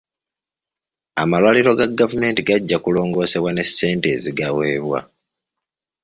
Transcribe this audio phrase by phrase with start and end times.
[1.21, 4.99] Amalwaliro ga gavumenti gajja kulongoosebwa ne ssente ezigaweebwa.